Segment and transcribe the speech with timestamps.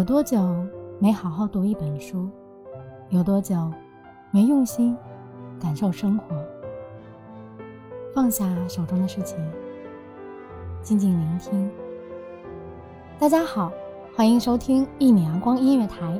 [0.00, 0.66] 有多久
[0.98, 2.26] 没好好读一本书？
[3.10, 3.70] 有多久
[4.30, 4.96] 没用心
[5.60, 6.34] 感受生活？
[8.14, 9.38] 放下手中的事情，
[10.80, 11.70] 静静聆听。
[13.18, 13.70] 大家好，
[14.16, 16.18] 欢迎收听一米阳光音乐台，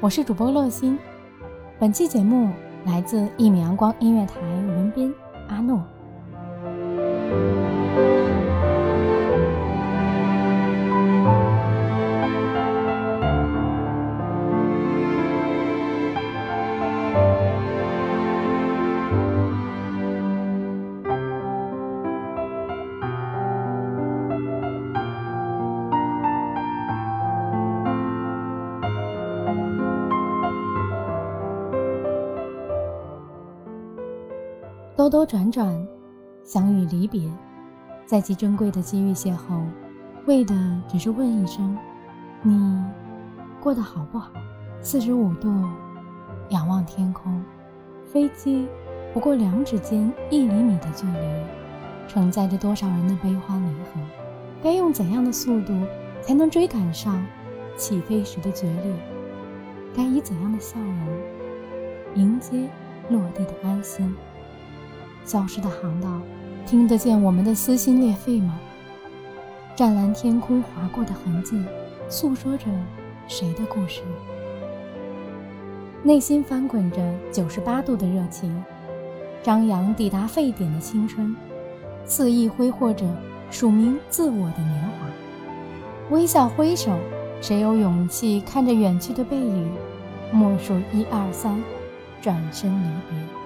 [0.00, 0.96] 我是主播乐心。
[1.80, 2.48] 本期节目
[2.84, 5.12] 来自一米阳光音乐台文编
[5.48, 5.82] 阿诺。
[35.00, 35.88] 兜兜转转，
[36.44, 37.32] 相遇离别，
[38.04, 39.64] 在极珍贵的机遇邂逅，
[40.26, 40.54] 为的
[40.86, 41.74] 只是问一声
[42.44, 42.84] ：“你
[43.62, 44.30] 过得好不好？”
[44.82, 45.48] 四十五度，
[46.50, 47.42] 仰望天空，
[48.04, 48.68] 飞机
[49.14, 51.18] 不过两指间一厘米的距离，
[52.06, 54.00] 承载着多少人的悲欢离合？
[54.62, 55.72] 该用怎样的速度
[56.20, 57.24] 才能追赶上
[57.74, 58.94] 起飞时的决裂？
[59.96, 60.94] 该以怎样的笑容
[62.16, 62.68] 迎接
[63.08, 64.14] 落地的安心？
[65.24, 66.20] 消失的航道，
[66.66, 68.58] 听得见我们的撕心裂肺吗？
[69.76, 71.62] 湛蓝天空划过的痕迹，
[72.08, 72.66] 诉说着
[73.28, 74.02] 谁的故事？
[76.02, 76.98] 内心翻滚着
[77.30, 78.64] 九十八度的热情，
[79.42, 81.36] 张扬抵达沸点的青春，
[82.04, 83.06] 肆意挥霍着
[83.50, 85.06] 署名自我的年华。
[86.10, 86.90] 微笑挥手，
[87.40, 89.70] 谁有勇气看着远去的背影，
[90.32, 91.62] 默数一二三，
[92.20, 93.39] 转身离别？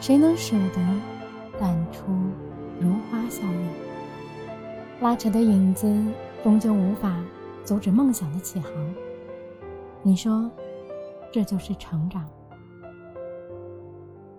[0.00, 0.80] 谁能舍得
[1.58, 2.04] 淡出
[2.80, 5.02] 如花笑靥？
[5.02, 5.92] 拉扯的影子
[6.42, 7.20] 终究无法
[7.64, 8.72] 阻止梦想的起航。
[10.02, 10.50] 你说，
[11.32, 12.26] 这就是成长。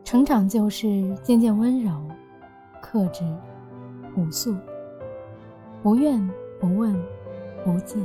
[0.03, 1.91] 成长就是渐渐温柔、
[2.81, 3.23] 克制、
[4.15, 4.55] 朴素，
[5.83, 6.25] 不怨
[6.59, 6.93] 不问
[7.63, 8.01] 不忌，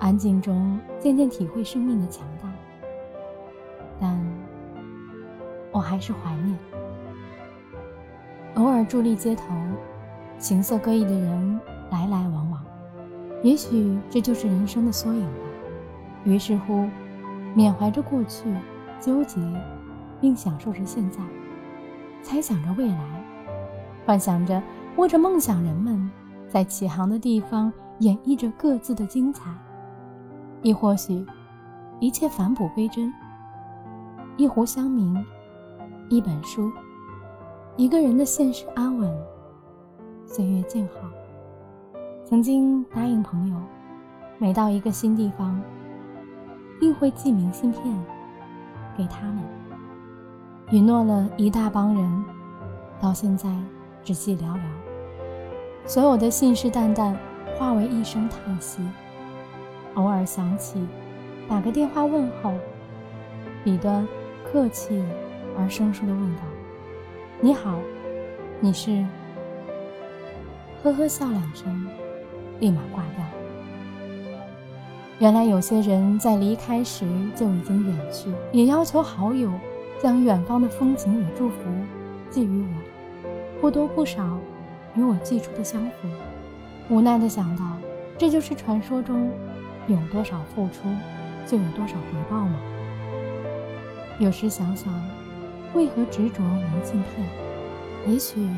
[0.00, 2.50] 安静中渐渐体会生命的强大。
[4.00, 4.33] 但。
[5.74, 6.56] 我还是怀念，
[8.54, 9.42] 偶尔伫立街头，
[10.38, 12.64] 形色各异的人来来往往，
[13.42, 15.40] 也许这就是人生的缩影吧。
[16.22, 16.86] 于是乎，
[17.54, 18.44] 缅怀着过去，
[19.00, 19.40] 纠结，
[20.20, 21.18] 并享受着现在，
[22.22, 23.24] 猜想着未来，
[24.06, 24.62] 幻想着
[24.94, 26.08] 握着梦想人们
[26.48, 29.50] 在起航的地方演绎着各自的精彩，
[30.62, 31.26] 亦或许，
[31.98, 33.12] 一切返璞归真，
[34.36, 35.20] 一壶香茗。
[36.10, 36.70] 一本书，
[37.76, 39.10] 一个人的现实安稳，
[40.26, 41.08] 岁月静好。
[42.26, 43.56] 曾经答应朋友，
[44.36, 45.58] 每到一个新地方，
[46.78, 47.82] 定会寄明信片
[48.96, 49.42] 给他们。
[50.70, 52.24] 允诺了一大帮人，
[53.00, 53.48] 到现在
[54.02, 54.60] 只记寥寥。
[55.86, 57.16] 所有的信誓旦旦
[57.56, 58.82] 化为一声叹息。
[59.94, 60.86] 偶尔想起，
[61.48, 62.52] 打个电话问候，
[63.64, 64.06] 彼端
[64.44, 65.02] 客气。
[65.56, 66.42] 而生疏的问道
[67.40, 67.78] ：“你好，
[68.60, 69.04] 你是？”
[70.82, 71.86] 呵呵笑两声，
[72.60, 73.24] 立马挂掉。
[75.20, 79.50] 原来有些人在离开时就已经远去，也要求好友
[80.02, 81.56] 将远方的风景与祝福
[82.30, 84.38] 寄予我，或多或少
[84.94, 86.08] 与我寄出的相符。
[86.90, 87.64] 无奈的想到，
[88.18, 89.30] 这就是传说中
[89.86, 90.80] 有多少付出
[91.46, 92.58] 就有多少回报吗？
[94.18, 94.92] 有时想想。
[95.74, 97.26] 为何执着明信片？
[98.06, 98.48] 也许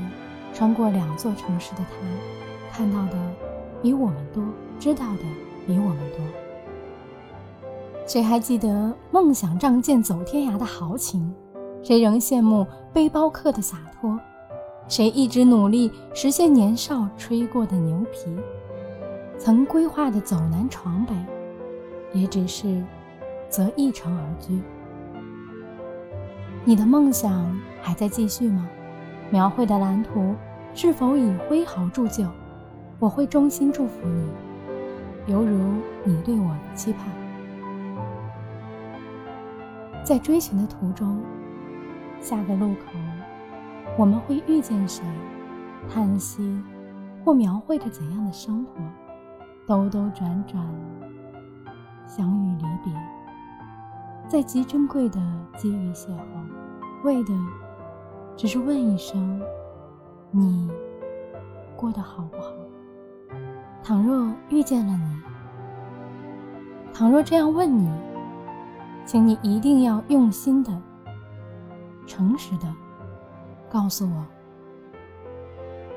[0.53, 3.19] 穿过两座城市的他，看到的
[3.83, 4.43] 比我们多，
[4.79, 5.23] 知道的
[5.67, 6.21] 比我们多。
[8.07, 11.35] 谁还记得梦想仗剑走天涯的豪情？
[11.83, 14.19] 谁仍羡慕背包客的洒脱？
[14.89, 18.31] 谁一直努力实现年少吹过的牛皮？
[19.39, 21.15] 曾规划的走南闯北，
[22.13, 22.83] 也只是
[23.49, 24.61] 择一城而居。
[26.69, 28.69] 你的梦想还在继续吗？
[29.31, 30.35] 描绘的蓝图
[30.75, 32.27] 是否已挥毫铸就？
[32.99, 35.57] 我会衷心祝福你，犹如
[36.03, 37.07] 你对我的期盼。
[40.03, 41.23] 在追寻的途中，
[42.21, 42.99] 下个路口，
[43.97, 45.05] 我们会遇见谁？
[45.89, 46.61] 叹息，
[47.25, 48.81] 或描绘着怎样的生活？
[49.69, 50.67] 兜兜转转，
[52.05, 52.93] 相遇离别，
[54.27, 55.21] 在极珍贵的
[55.57, 56.17] 机遇邂逅，
[57.03, 57.33] 为的
[58.37, 59.41] 只是问一声：
[60.31, 60.71] 你
[61.77, 62.53] 过得好不好？
[63.83, 65.21] 倘若遇见了你，
[66.93, 67.91] 倘若这样问你，
[69.05, 70.73] 请你一定要用心的、
[72.07, 72.67] 诚实的
[73.71, 74.25] 告诉我，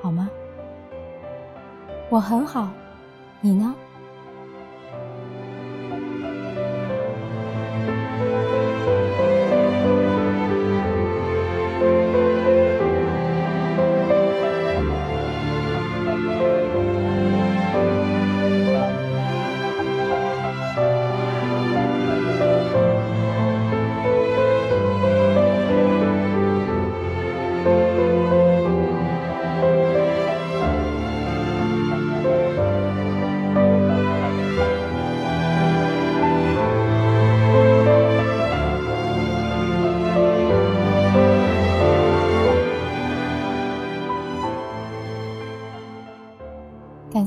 [0.01, 0.29] 好吗？
[2.09, 2.69] 我很好，
[3.41, 3.73] 你呢？